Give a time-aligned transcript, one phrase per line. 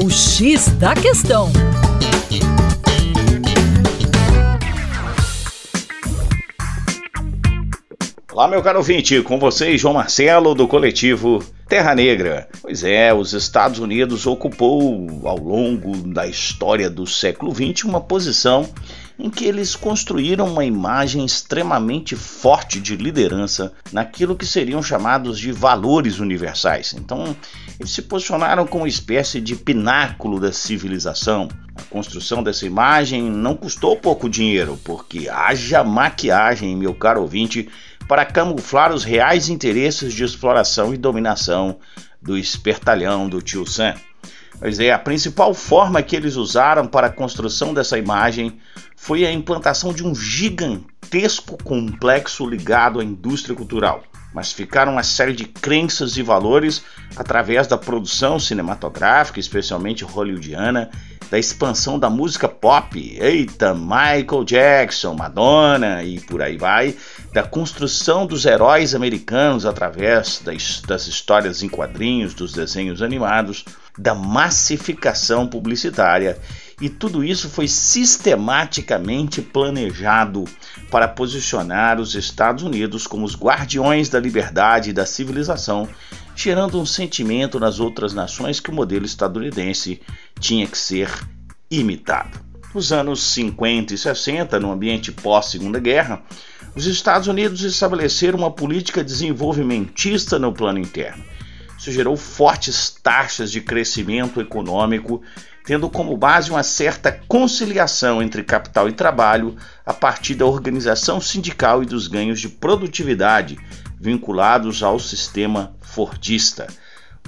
[0.00, 1.50] O X da Questão.
[8.32, 12.48] Olá, meu caro ouvinte, com vocês, João Marcelo, do coletivo Terra Negra.
[12.62, 18.66] Pois é, os Estados Unidos ocupou, ao longo da história do século XX, uma posição
[19.18, 25.52] em que eles construíram uma imagem extremamente forte de liderança naquilo que seriam chamados de
[25.52, 26.94] valores universais.
[26.94, 27.36] Então,
[27.78, 31.48] eles se posicionaram como uma espécie de pináculo da civilização.
[31.76, 37.68] A construção dessa imagem não custou pouco dinheiro, porque haja maquiagem, meu caro ouvinte,
[38.08, 41.78] para camuflar os reais interesses de exploração e dominação
[42.20, 43.94] do espertalhão do tio Sam.
[44.58, 48.58] Pois é, a principal forma que eles usaram para a construção dessa imagem
[48.96, 54.02] foi a implantação de um gigantesco complexo ligado à indústria cultural.
[54.34, 56.82] Mas ficaram uma série de crenças e valores
[57.16, 60.90] através da produção cinematográfica, especialmente hollywoodiana,
[61.30, 66.94] da expansão da música pop, eita, Michael Jackson, Madonna e por aí vai,
[67.32, 73.64] da construção dos heróis americanos através das, das histórias em quadrinhos, dos desenhos animados,
[73.96, 76.38] da massificação publicitária.
[76.80, 80.44] E tudo isso foi sistematicamente planejado
[80.90, 85.88] para posicionar os Estados Unidos como os guardiões da liberdade e da civilização,
[86.40, 90.00] gerando um sentimento nas outras nações que o modelo estadunidense
[90.38, 91.10] tinha que ser
[91.68, 92.38] imitado.
[92.72, 96.22] Nos anos 50 e 60, no ambiente pós-Segunda Guerra,
[96.76, 101.24] os Estados Unidos estabeleceram uma política desenvolvimentista no plano interno.
[101.76, 105.20] Isso gerou fortes taxas de crescimento econômico,
[105.64, 111.82] tendo como base uma certa conciliação entre capital e trabalho a partir da organização sindical
[111.82, 113.58] e dos ganhos de produtividade
[114.00, 116.66] vinculados ao sistema fordista,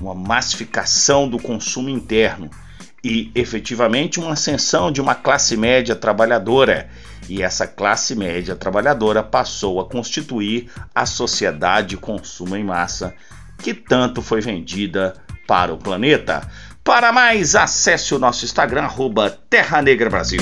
[0.00, 2.50] uma massificação do consumo interno
[3.02, 6.88] e efetivamente uma ascensão de uma classe média trabalhadora.
[7.28, 13.14] E essa classe média trabalhadora passou a constituir a sociedade consumo em massa
[13.58, 15.14] que tanto foi vendida
[15.46, 16.42] para o planeta.
[16.82, 20.40] Para mais, acesse o nosso Instagram, arroba Terra Negra Brasil.